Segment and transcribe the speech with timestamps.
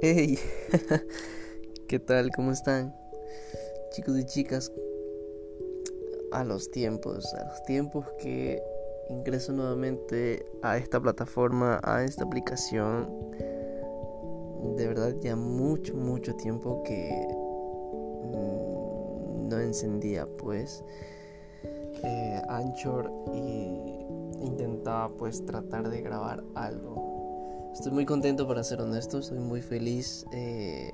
[0.00, 0.38] Hey,
[1.88, 2.30] ¿qué tal?
[2.30, 2.94] ¿Cómo están?
[3.90, 4.70] Chicos y chicas,
[6.30, 8.62] a los tiempos, a los tiempos que
[9.08, 13.08] ingreso nuevamente a esta plataforma, a esta aplicación.
[14.76, 17.26] De verdad ya mucho, mucho tiempo que
[18.22, 20.84] mm, no encendía pues
[22.04, 24.06] eh, Anchor y
[24.44, 27.07] intentaba pues tratar de grabar algo
[27.72, 30.26] Estoy muy contento para ser honesto, estoy muy feliz.
[30.32, 30.90] Eh,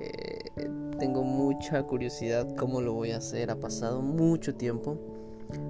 [0.99, 3.49] tengo mucha curiosidad cómo lo voy a hacer.
[3.49, 4.97] Ha pasado mucho tiempo.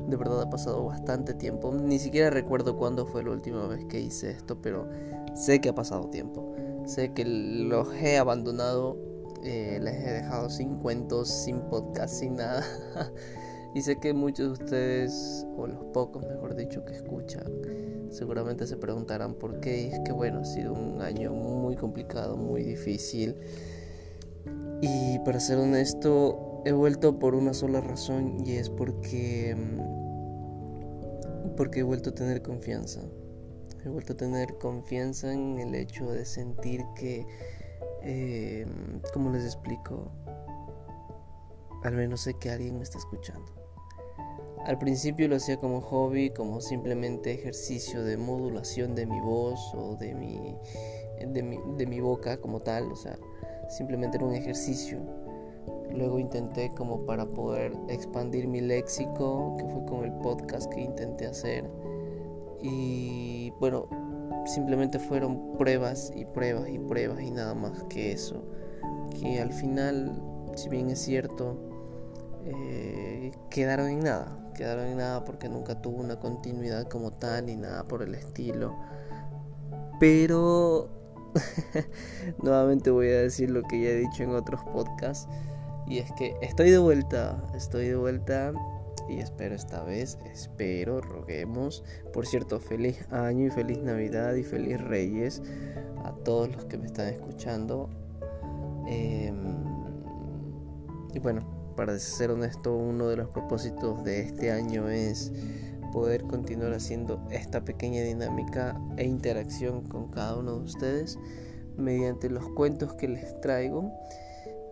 [0.07, 1.71] De verdad ha pasado bastante tiempo.
[1.73, 4.89] Ni siquiera recuerdo cuándo fue la última vez que hice esto, pero
[5.35, 6.53] sé que ha pasado tiempo.
[6.85, 8.97] Sé que los he abandonado,
[9.43, 12.63] eh, les he dejado sin cuentos, sin podcast, sin nada.
[13.75, 17.43] y sé que muchos de ustedes, o los pocos mejor dicho, que escuchan,
[18.09, 19.81] seguramente se preguntarán por qué.
[19.81, 23.35] Y es que bueno, ha sido un año muy complicado, muy difícil.
[24.81, 29.57] Y para ser honesto, he vuelto por una sola razón y es porque
[31.57, 33.01] porque he vuelto a tener confianza.
[33.83, 37.27] He vuelto a tener confianza en el hecho de sentir que,
[38.03, 38.65] eh,
[39.13, 40.13] ¿cómo les explico?
[41.83, 43.64] Al menos sé que alguien me está escuchando.
[44.65, 49.95] Al principio lo hacía como hobby, como simplemente ejercicio de modulación de mi voz o
[49.95, 50.57] de mi,
[51.19, 53.15] de mi, boca como tal, o sea,
[53.69, 54.99] simplemente era un ejercicio.
[55.91, 61.27] Luego intenté como para poder expandir mi léxico, que fue con el podcast que intenté
[61.27, 61.69] hacer.
[62.59, 63.87] Y bueno,
[64.45, 68.43] simplemente fueron pruebas y pruebas y pruebas y nada más que eso.
[69.21, 70.19] Que al final,
[70.55, 71.74] si bien es cierto,
[72.45, 77.55] eh, quedaron en nada quedaron en nada porque nunca tuvo una continuidad como tal ni
[77.55, 78.75] nada por el estilo.
[79.99, 80.89] Pero
[82.41, 85.27] nuevamente voy a decir lo que ya he dicho en otros podcasts.
[85.87, 88.53] Y es que estoy de vuelta, estoy de vuelta
[89.07, 91.83] y espero esta vez, espero, roguemos.
[92.11, 95.43] Por cierto, feliz año y feliz Navidad y feliz Reyes
[96.03, 97.89] a todos los que me están escuchando.
[98.87, 99.63] Em,
[101.13, 105.31] y bueno, para ser honesto, uno de los propósitos de este año es
[105.91, 111.17] poder continuar haciendo esta pequeña dinámica e interacción con cada uno de ustedes
[111.77, 113.91] mediante los cuentos que les traigo.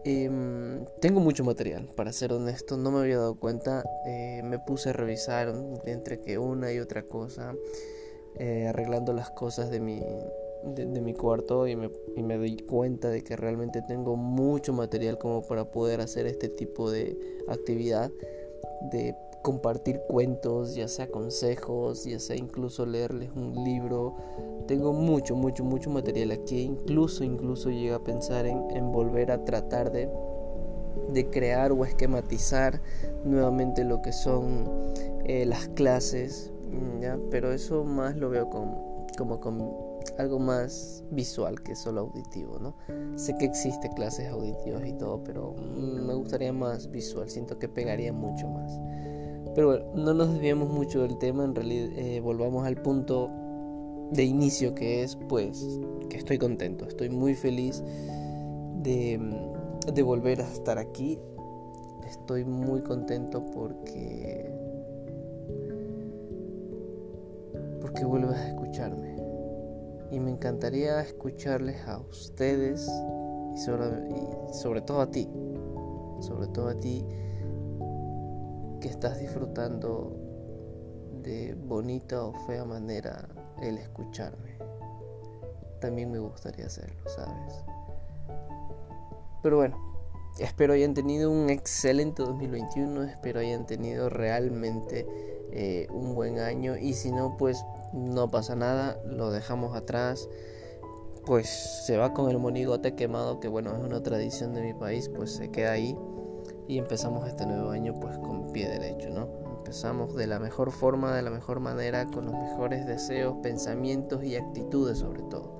[0.06, 4.90] Em, tengo mucho material, para ser honesto, no me había dado cuenta, eh, me puse
[4.90, 5.54] a revisar
[5.86, 7.54] entre que una y otra cosa,
[8.36, 10.02] eh, arreglando las cosas de mi,
[10.66, 15.18] de, mi cuarto y me, y me, doy cuenta de que realmente tengo mucho material
[15.18, 18.12] como para poder hacer este tipo de actividad,
[18.92, 24.16] de compartir cuentos, ya sea consejos, ya sea incluso leerles un libro.
[24.68, 26.62] Tengo mucho, mucho, mucho material aquí.
[26.62, 30.10] Incluso, incluso llega a pensar en, en volver a tratar de,
[31.12, 32.82] de crear o esquematizar
[33.26, 34.94] nuevamente lo que son
[35.26, 36.52] eh, las clases.
[37.02, 37.20] ¿ya?
[37.30, 38.76] Pero eso más lo veo con,
[39.18, 39.60] como con
[40.18, 42.76] algo más visual que solo auditivo, ¿no?
[43.18, 48.14] Sé que existe clases auditivas y todo, pero me gustaría más visual, siento que pegaría
[48.14, 48.80] mucho más.
[49.56, 53.30] Pero bueno, no nos desviamos mucho del tema, en realidad eh, volvamos al punto
[54.12, 55.80] de inicio que es pues
[56.10, 57.84] que estoy contento, estoy muy feliz
[58.82, 59.20] de,
[59.92, 61.20] de volver a estar aquí,
[62.08, 64.52] estoy muy contento porque
[67.82, 69.13] porque vuelves a escucharme
[70.14, 72.88] y me encantaría escucharles a ustedes
[73.56, 75.28] y sobre, todo a ti,
[76.20, 77.04] sobre todo a ti
[78.80, 80.16] que estás disfrutando
[81.24, 83.28] de bonita o fea manera
[83.64, 84.56] el escucharme.
[85.82, 87.64] También me gustaría hacerlo, ¿sabes?
[89.42, 89.78] Pero bueno,
[90.38, 95.08] espero hayan tenido un excelente 2021, espero hayan tenido realmente
[95.52, 100.28] eh, un buen año y si no, pues no pasa nada, lo dejamos atrás,
[101.26, 101.48] pues
[101.86, 105.32] se va con el monigote quemado, que bueno, es una tradición de mi país, pues
[105.32, 105.98] se queda ahí
[106.68, 109.28] y empezamos este nuevo año pues con pie derecho, ¿no?
[109.58, 114.36] Empezamos de la mejor forma, de la mejor manera, con los mejores deseos, pensamientos y
[114.36, 115.60] actitudes sobre todo.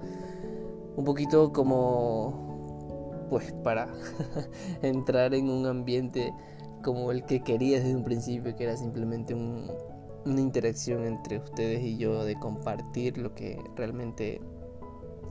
[0.96, 3.88] Un poquito como pues para
[4.82, 6.34] entrar en un ambiente
[6.84, 9.72] como el que quería desde un principio, que era simplemente un,
[10.26, 14.42] una interacción entre ustedes y yo de compartir lo que realmente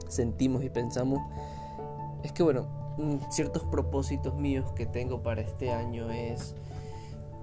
[0.07, 1.19] sentimos y pensamos,
[2.23, 2.67] es que bueno,
[2.97, 6.55] mm, ciertos propósitos míos que tengo para este año es,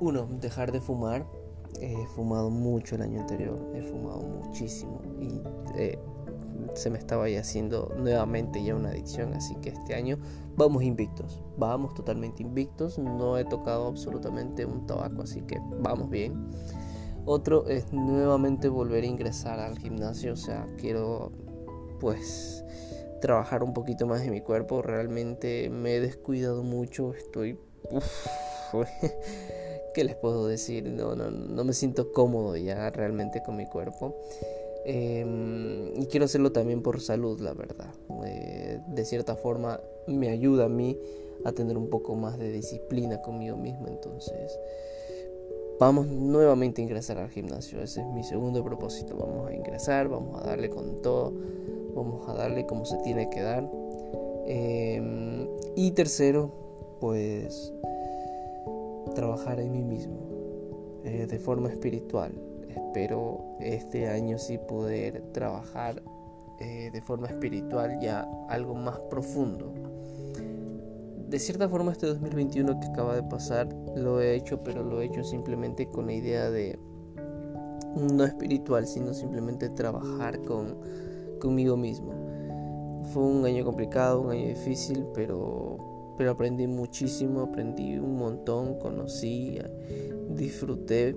[0.01, 1.27] uno, dejar de fumar.
[1.81, 5.41] He fumado mucho el año anterior, he fumado muchísimo y
[5.77, 5.99] eh,
[6.75, 10.19] se me estaba ya haciendo nuevamente ya una adicción, así que este año
[10.57, 16.51] vamos invictos, vamos totalmente invictos, no he tocado absolutamente un tabaco, así que vamos bien.
[17.25, 21.33] Otro es nuevamente volver a ingresar al gimnasio, o sea, quiero
[22.01, 22.65] pues
[23.21, 27.59] trabajar un poquito más en mi cuerpo, realmente me he descuidado mucho, estoy...
[29.95, 30.85] ¿Qué les puedo decir?
[30.85, 34.17] No, no, no me siento cómodo ya realmente con mi cuerpo.
[34.85, 37.93] Em, y quiero hacerlo también por salud, la verdad.
[38.25, 40.99] Eh, de cierta forma me ayuda a mí
[41.45, 43.89] a tener un poco más de disciplina conmigo mismo.
[43.89, 44.59] Entonces,
[45.81, 47.81] vamos nuevamente a ingresar al gimnasio.
[47.81, 49.17] Ese es mi segundo propósito.
[49.17, 51.33] Vamos a ingresar, vamos a darle con todo,
[51.95, 53.69] vamos a darle como se tiene que dar.
[54.47, 56.53] Em, y tercero,
[57.01, 57.73] pues
[59.15, 62.33] trabajar en mí mismo eh, de forma espiritual.
[62.69, 66.03] Espero este año sí poder trabajar
[66.61, 69.73] eh, de forma espiritual ya algo más profundo.
[71.31, 75.05] De cierta forma este 2021 que acaba de pasar lo he hecho, pero lo he
[75.05, 76.77] hecho simplemente con la idea de
[77.95, 80.77] no espiritual, sino simplemente trabajar con
[81.41, 82.13] conmigo mismo.
[83.13, 89.57] Fue un año complicado, un año difícil, pero pero aprendí muchísimo, aprendí un montón, conocí,
[90.29, 91.17] disfruté,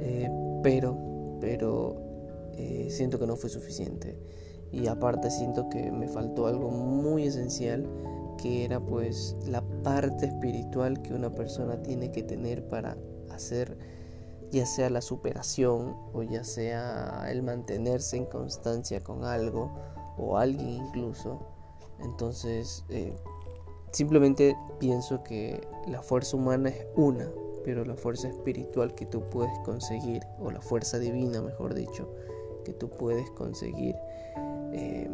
[0.00, 0.30] eh,
[0.62, 0.96] pero,
[1.40, 1.96] pero
[2.54, 4.16] eh, siento que no fue suficiente.
[4.72, 7.86] Y aparte siento que me faltó algo muy esencial,
[8.38, 12.96] que era pues la parte espiritual que una persona tiene que tener para
[13.30, 13.76] hacer
[14.50, 19.70] ya sea la superación o ya sea el mantenerse en constancia con algo
[20.16, 21.38] o alguien incluso.
[22.00, 23.14] Entonces, eh,
[23.92, 27.30] Simplemente pienso que la fuerza humana es una,
[27.64, 32.08] pero la fuerza espiritual que tú puedes conseguir, o la fuerza divina, mejor dicho,
[32.64, 33.96] que tú puedes conseguir,
[34.72, 35.08] eh,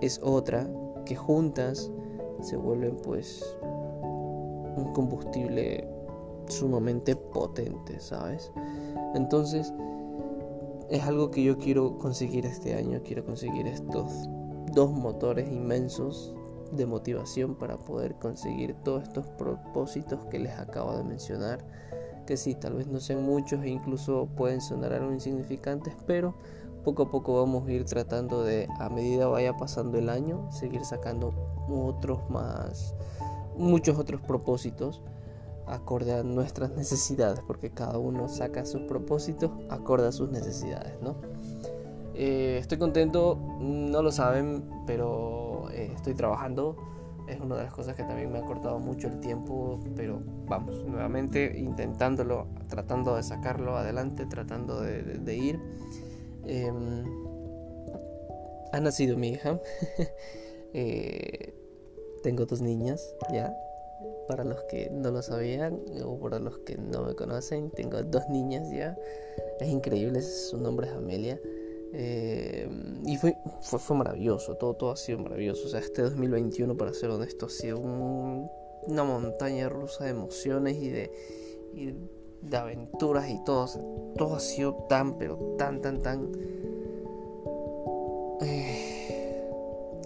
[0.00, 0.68] es otra,
[1.04, 1.90] que juntas
[2.42, 3.56] se vuelven pues
[4.76, 5.88] un combustible
[6.48, 8.50] sumamente potente, ¿sabes?
[9.14, 9.72] Entonces,
[10.90, 14.28] es algo que yo quiero conseguir este año, quiero conseguir estos
[14.72, 16.34] dos motores inmensos
[16.72, 21.64] de motivación para poder conseguir todos estos propósitos que les acabo de mencionar,
[22.26, 26.34] que sí, tal vez no sean muchos e incluso pueden sonar algo insignificantes, pero
[26.84, 30.84] poco a poco vamos a ir tratando de, a medida vaya pasando el año, seguir
[30.84, 31.32] sacando
[31.68, 32.94] otros más,
[33.56, 35.02] muchos otros propósitos
[35.66, 41.16] acorde a nuestras necesidades, porque cada uno saca sus propósitos acorde a sus necesidades, ¿no?
[42.14, 46.76] Eh, estoy contento, no lo saben, pero eh, estoy trabajando.
[47.28, 50.84] Es una de las cosas que también me ha cortado mucho el tiempo, pero vamos,
[50.84, 55.60] nuevamente intentándolo, tratando de sacarlo adelante, tratando de, ir.
[56.44, 57.04] Em,
[58.72, 59.58] ha nacido mi hija.
[60.74, 61.54] Eh,
[62.22, 63.54] tengo dos niñas ya.
[64.28, 68.28] Para los que no lo sabían o para los que no me conocen, tengo dos
[68.28, 68.96] niñas ya.
[69.60, 71.40] Es increíble, su nombre es Amelia.
[71.94, 72.68] Eh,
[73.04, 75.66] y fue, fue, maravilloso, todo, todo ha sido maravilloso.
[75.66, 80.88] O sea, este 2021, para ser honesto, ha sido una montaña rusa de emociones y
[80.88, 81.10] de,
[82.40, 83.66] de aventuras y todo.
[84.16, 86.32] todo ha sido tan, pero tan, tan, tan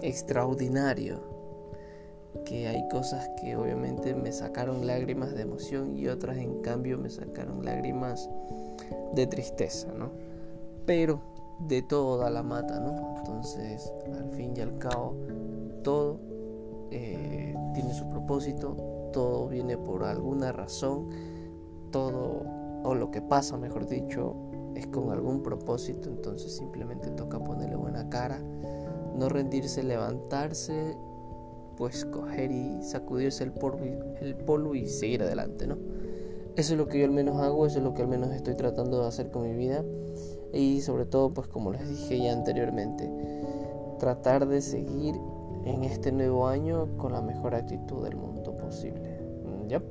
[0.01, 1.19] extraordinario.
[2.45, 7.09] Que hay cosas que obviamente me sacaron lágrimas de emoción y otras en cambio me
[7.09, 8.29] sacaron lágrimas
[9.13, 10.11] de tristeza, ¿no?
[10.85, 11.21] Pero
[11.59, 13.17] de toda la mata, ¿no?
[13.17, 15.15] Entonces, al fin y al cabo,
[15.83, 16.19] todo
[16.91, 18.75] eh, tiene su propósito,
[19.11, 21.09] todo viene por alguna razón,
[21.91, 22.43] todo,
[22.83, 24.35] o lo que pasa, mejor dicho,
[24.75, 28.39] es con algún propósito, entonces simplemente toca ponerle buena cara,
[29.17, 30.95] no rendirse, levantarse,
[31.77, 35.77] pues coger y sacudirse el polvo y, el polvo y seguir adelante, ¿no?
[36.55, 38.55] Eso es lo que yo al menos hago, eso es lo que al menos estoy
[38.55, 39.83] tratando de hacer con mi vida
[40.53, 43.09] y sobre todo pues como les dije ya anteriormente
[43.99, 45.15] tratar de seguir
[45.65, 49.83] en este nuevo año con la mejor actitud del mundo posible mm, ¿ya?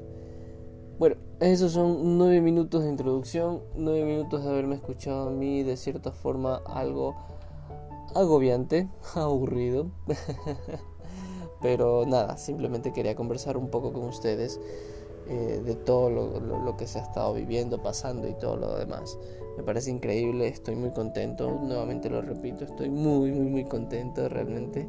[0.99, 5.77] bueno esos son nueve minutos de introducción nueve minutos de haberme escuchado a mí de
[5.77, 7.15] cierta forma algo
[8.21, 9.91] agobiante aburrido
[11.61, 14.61] pero nada simplemente quería conversar un poco con ustedes
[15.29, 19.19] eh, de todo lo, que se ha estado viviendo, pasando y todo lo demás.
[19.57, 24.89] Me parece increíble, estoy muy contento, nuevamente lo repito, estoy muy, muy, muy contento realmente.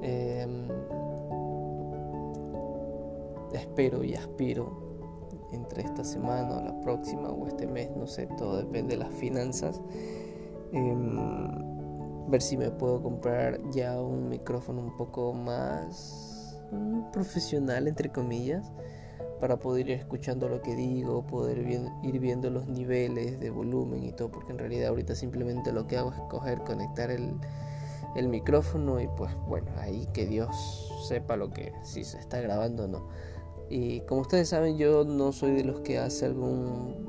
[0.00, 0.66] Em,
[3.52, 4.70] espero y aspiro
[5.52, 9.12] entre esta semana o la próxima o este mes, no sé, todo depende de las
[9.12, 9.82] finanzas.
[10.72, 11.65] Em,
[12.28, 18.72] ver si me puedo comprar ya un micrófono un poco más mm, profesional, entre comillas,
[19.40, 24.12] para poder ir escuchando lo que digo, poder ir viendo los niveles de volumen y
[24.12, 27.34] todo, porque en realidad ahorita simplemente lo que hago es coger, conectar el,
[28.16, 32.84] el micrófono y pues bueno, ahí que Dios sepa lo que, si se está grabando
[32.84, 33.08] o no.
[33.68, 37.06] Y como ustedes saben, yo no soy de los que hace algún,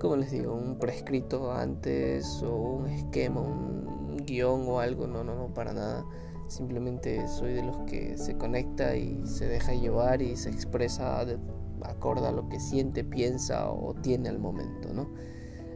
[0.00, 0.52] ¿cómo les digo?
[0.54, 3.93] Un prescrito antes o un esquema, un
[4.24, 6.04] guion o algo, no, no, no, para nada.
[6.48, 11.38] Simplemente soy de los que se conecta y se deja llevar y se expresa de,
[11.82, 15.08] a lo que siente, piensa o tiene al momento, ¿no?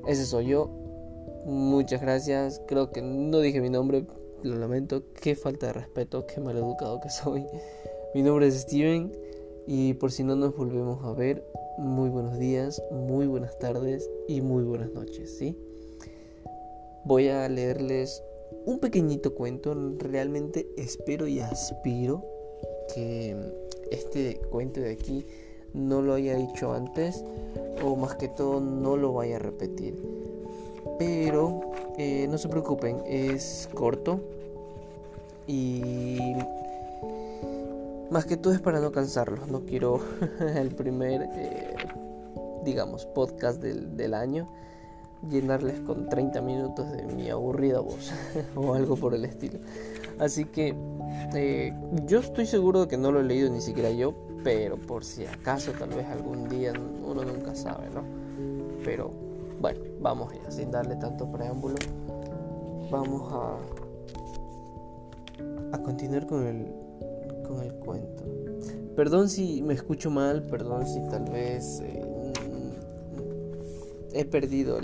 [0.07, 0.71] Ese soy yo.
[1.47, 2.61] Muchas gracias.
[2.67, 4.07] Creo que no dije mi nombre,
[4.43, 5.02] lo lamento.
[5.21, 7.47] Qué falta de respeto, qué mal educado que soy.
[8.14, 9.12] Mi nombre es Steven
[9.67, 11.45] y por si no nos volvemos a ver,
[11.76, 15.59] muy buenos días, muy buenas tardes y muy buenas noches, ¿sí?
[17.05, 18.23] Voy a leerles
[18.64, 19.75] un pequeñito cuento.
[19.99, 22.25] Realmente espero y aspiro
[22.95, 23.37] que
[23.90, 25.26] este cuento de aquí
[25.75, 27.25] no lo haya dicho antes
[27.85, 30.02] o más que todo no lo vaya a repetir.
[30.99, 31.61] Pero
[31.97, 34.21] eh, no se preocupen, es corto
[35.47, 36.19] y
[38.11, 39.49] más que todo es para no cansarlos.
[39.49, 40.00] No quiero
[40.57, 41.75] el primer, eh,
[42.64, 44.49] digamos, podcast del, del año
[45.29, 48.13] llenarles con 30 minutos de mi aburrida voz
[48.57, 49.59] o algo por el estilo.
[50.19, 50.75] Así que
[51.35, 51.73] eh,
[52.07, 55.27] yo estoy seguro de que no lo he leído ni siquiera yo, pero por si
[55.27, 58.03] acaso tal vez algún día uno nunca sabe, ¿no?
[58.85, 59.13] Pero
[59.61, 61.77] bueno, vamos ya, sin darle tanto preámbulo,
[62.91, 63.57] vamos a,
[65.77, 66.73] a continuar con el,
[67.47, 68.25] con el cuento.
[68.95, 71.81] Perdón si me escucho mal, perdón si tal vez...
[71.81, 72.08] Eh,
[74.12, 74.79] he perdido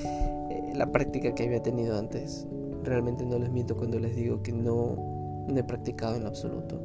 [0.74, 2.46] la práctica que había tenido antes.
[2.82, 6.80] Realmente no les miento cuando les digo que no, he practicado en absoluto.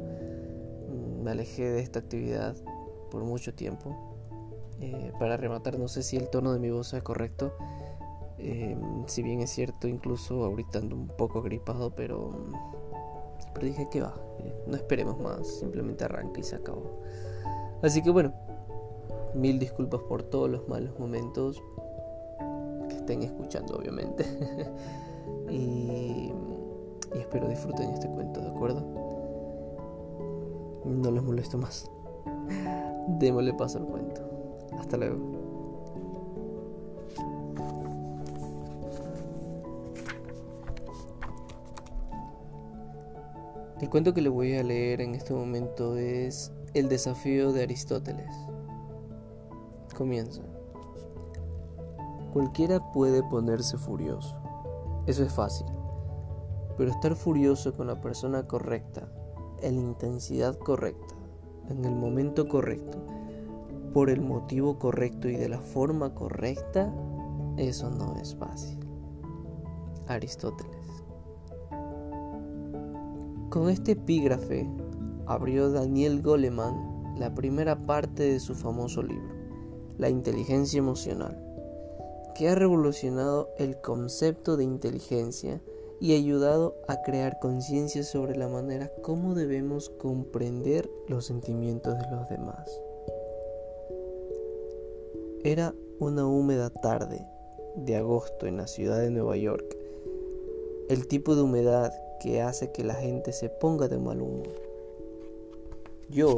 [1.22, 2.56] Me alejé de esta actividad
[3.10, 4.18] por mucho tiempo.
[4.80, 7.54] Eh, para rematar, no sé si el tono de mi voz es correcto.
[8.38, 12.30] Eh, si bien es cierto, incluso ahorita ando un poco gripado, pero,
[13.54, 17.00] pero dije que va, eh, no esperemos más, simplemente arranca y se acabó.
[17.82, 18.34] Así que bueno,
[19.34, 21.60] Mil disculpas por todos los malos momentos
[22.88, 24.24] que estén escuchando, obviamente.
[25.50, 26.32] y,
[27.14, 28.84] espero disfruten este cuento, ¿de acuerdo?
[30.84, 31.90] No les molesto más.
[33.18, 34.20] Démosle paso al cuento.
[34.78, 35.44] Hasta luego.
[43.80, 48.30] El cuento que le voy a leer en este momento es El desafío de Aristóteles.
[49.94, 50.42] Comienza.
[52.32, 54.36] Cualquiera puede ponerse furioso.
[55.06, 55.68] Eso es fácil.
[56.76, 59.08] Pero estar furioso con la persona correcta,
[59.62, 61.14] en la intensidad correcta,
[61.68, 62.98] en el momento correcto,
[63.92, 66.92] por el motivo correcto y de la forma correcta,
[67.56, 68.80] eso no es fácil.
[70.08, 71.04] Aristóteles.
[73.48, 74.68] Con este epígrafe
[75.26, 79.43] abrió Daniel Goleman la primera parte de su famoso libro
[79.98, 81.38] la inteligencia emocional,
[82.34, 85.60] que ha revolucionado el concepto de inteligencia
[86.00, 92.28] y ayudado a crear conciencia sobre la manera como debemos comprender los sentimientos de los
[92.28, 92.80] demás.
[95.44, 97.24] Era una húmeda tarde
[97.76, 99.76] de agosto en la ciudad de Nueva York,
[100.88, 104.48] el tipo de humedad que hace que la gente se ponga de mal humor.
[106.10, 106.36] Yo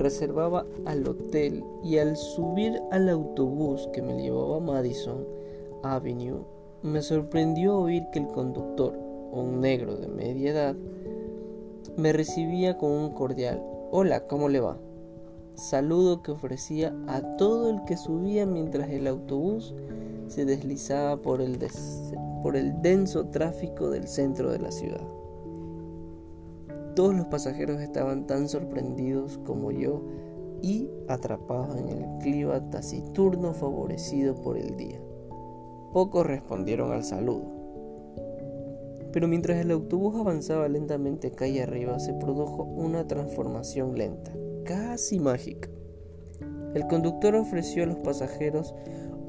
[0.00, 5.24] reservaba al hotel y al subir al autobús que me llevaba a Madison
[5.82, 6.44] Avenue,
[6.82, 8.98] me sorprendió oír que el conductor,
[9.32, 10.76] un negro de media edad,
[11.96, 14.78] me recibía con un cordial Hola, ¿cómo le va?
[15.54, 19.74] Saludo que ofrecía a todo el que subía mientras el autobús
[20.28, 21.58] se deslizaba por el,
[22.42, 25.19] por el denso tráfico del centro de la ciudad.
[27.00, 30.02] Todos los pasajeros estaban tan sorprendidos como yo
[30.60, 35.00] y atrapados en el clima taciturno favorecido por el día.
[35.94, 37.44] Pocos respondieron al saludo.
[39.14, 44.32] Pero mientras el autobús avanzaba lentamente calle arriba, se produjo una transformación lenta,
[44.66, 45.70] casi mágica.
[46.74, 48.74] El conductor ofreció a los pasajeros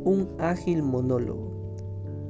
[0.03, 1.77] un ágil monólogo,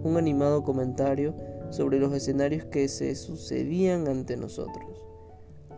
[0.03, 1.33] un animado comentario
[1.71, 5.10] sobre los escenarios que se sucedían ante nosotros.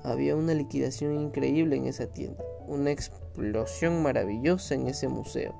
[0.03, 5.53] Había una liquidación increíble en esa tienda, una explosión maravillosa en ese museo.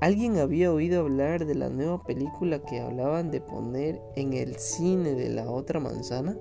[0.00, 5.12] ¿Alguien había oído hablar de la nueva película que hablaban de poner en el cine
[5.12, 6.36] de la otra manzana?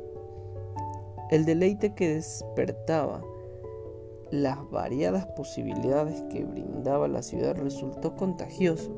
[1.30, 3.22] El deleite que despertaba
[4.32, 8.89] las variadas posibilidades que brindaba la ciudad resultó contagioso.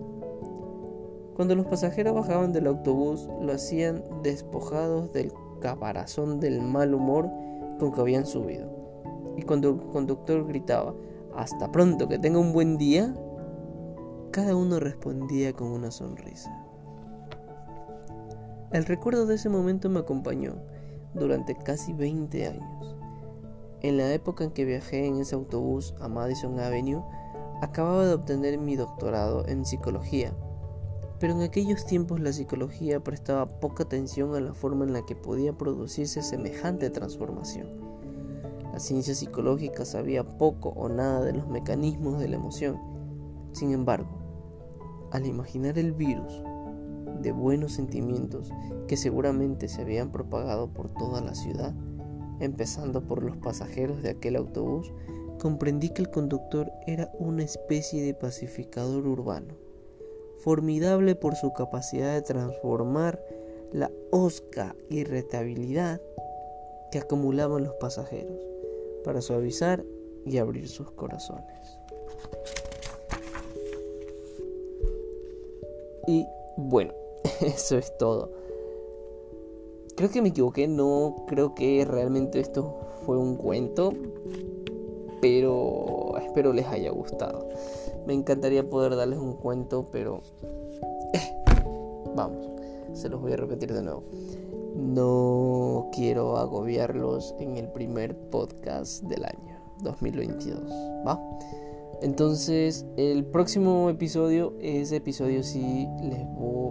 [1.35, 7.29] Cuando los pasajeros bajaban del autobús, lo hacían despojados del caparazón del mal humor
[7.83, 8.69] con que habían subido.
[9.35, 10.93] Y cuando el conductor gritaba,
[11.35, 13.13] hasta pronto, que tenga un buen día,
[14.31, 16.49] cada uno respondía con una sonrisa.
[18.71, 20.55] El recuerdo de ese momento me acompañó
[21.13, 22.95] durante casi 20 años.
[23.81, 27.03] En la época en que viajé en ese autobús a Madison Avenue,
[27.61, 30.33] acababa de obtener mi doctorado en psicología,
[31.23, 35.15] pero en aquellos tiempos la psicología prestaba poca atención a la forma en la que
[35.15, 37.69] podía producirse semejante transformación.
[38.73, 42.77] La ciencia psicológica sabía poco o nada de los mecanismos de la emoción.
[43.53, 44.09] Sin embargo,
[45.13, 46.43] al imaginar el virus
[47.21, 48.51] de buenos sentimientos
[48.89, 51.73] que seguramente se habían propagado por toda la ciudad,
[52.41, 54.91] empezando por los pasajeros de aquel autobús,
[55.39, 59.63] comprendí que el conductor era una especie de pacificador urbano,
[60.43, 63.23] formidable por su capacidad de transformar
[63.71, 66.01] la osca irritabilidad
[66.91, 68.37] que acumulaban los pasajeros
[69.03, 69.83] para suavizar
[70.25, 71.79] y abrir sus corazones.
[76.07, 76.93] Y bueno,
[77.41, 78.31] eso es todo.
[79.95, 83.93] Creo que me equivoqué, no creo que realmente esto fue un cuento,
[85.21, 87.47] pero espero les haya gustado.
[88.05, 90.21] Me encantaría poder darles un cuento, pero...
[91.13, 91.33] Eh,
[92.15, 92.49] vamos,
[92.93, 94.03] se los voy a repetir de nuevo.
[94.75, 100.63] No quiero agobiarlos en el primer podcast del año 2022,
[101.07, 101.21] ¿va?
[102.01, 106.25] Entonces, el próximo episodio, ese episodio sí les,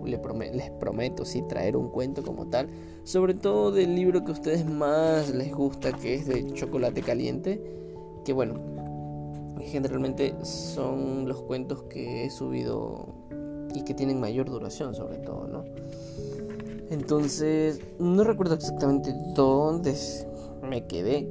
[0.04, 2.68] les, prometo, sí traer un cuento como tal,
[3.04, 7.62] sobre todo del libro que a ustedes más les gusta, que es de Chocolate Caliente,
[8.26, 8.56] que bueno,
[9.66, 13.08] generalmente son los cuentos que he subido
[13.75, 15.64] y que tienen mayor duración sobre todo, ¿no?
[16.90, 19.96] Entonces, no recuerdo exactamente dónde
[20.62, 21.22] me quedé,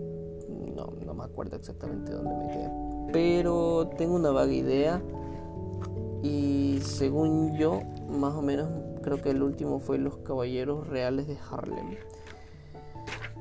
[0.75, 5.01] no, no me acuerdo exactamente dónde me quedé pero tengo una vaga idea
[6.23, 8.69] y según yo, más o menos
[9.01, 11.97] creo que el último fue Los Caballeros Reales de Harlem.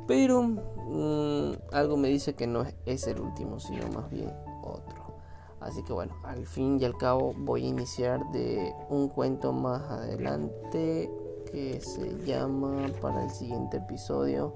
[0.06, 4.32] Pero mm, algo me dice que no es el último, sino más bien
[4.70, 5.14] otro.
[5.60, 9.82] Así que bueno, al fin y al cabo voy a iniciar de un cuento más
[9.90, 11.10] adelante
[11.50, 14.54] que se llama para el siguiente episodio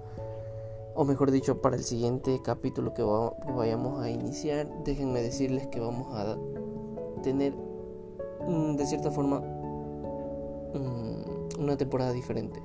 [0.94, 3.02] o mejor dicho, para el siguiente capítulo que
[3.52, 6.38] vayamos a iniciar, déjenme decirles que vamos a
[7.22, 7.52] tener
[8.46, 12.62] mm, de cierta forma mm, una temporada diferente.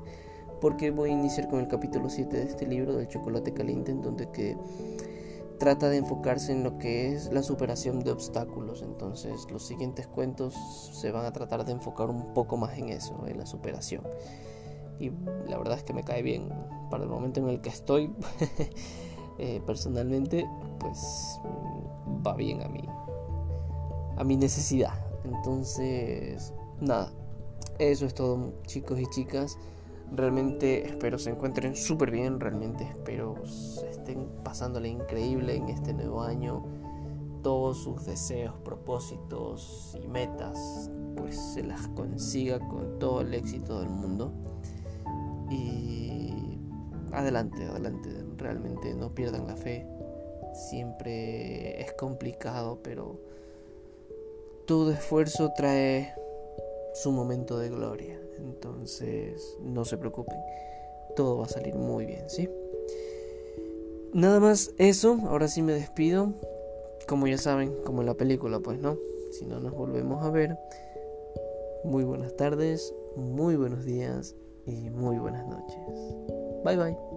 [0.62, 4.04] Porque voy a iniciar con el capítulo 7 de este libro del chocolate caliente, en
[4.04, 4.56] donde que
[5.60, 8.82] trata de enfocarse en lo que es la superación de obstáculos.
[8.82, 10.56] Entonces los siguientes cuentos
[10.93, 14.04] se van a tratar de enfocar un poco más en eso, en la superación.
[15.00, 15.12] Y
[15.48, 16.50] la verdad es que me cae bien.
[16.89, 18.12] Para el momento en el que estoy
[19.38, 22.84] eh, personalmente pues mm, va bien a mí.
[24.17, 24.93] A mi necesidad.
[25.26, 27.12] Entonces nada.
[27.78, 29.58] Eso es todo chicos y chicas
[30.12, 33.36] realmente espero se encuentren súper bien realmente espero
[33.89, 36.63] estén pasándole increíble en este nuevo año.
[37.43, 43.89] Todos sus deseos propósitos y metas pues se las consiga con todo el éxito del
[43.89, 44.34] mundo.
[45.50, 46.60] Y
[47.12, 49.88] adelante, adelante, realmente no pierdan la fe.
[50.54, 53.19] Siempre es complicado, pero
[54.65, 56.13] todo esfuerzo trae
[56.93, 58.19] su momento de gloria.
[58.38, 60.39] Entonces, no se preocupen.
[61.15, 62.49] Todo va a salir muy bien, ¿sí?
[64.13, 66.34] Nada más eso, ahora sí me despido.
[67.08, 68.97] Como ya saben, como en la película, pues no.
[69.32, 70.58] Si no nos volvemos a ver.
[71.84, 76.15] Muy buenas tardes, muy buenos días y muy buenas noches.
[76.63, 77.09] Bye bye.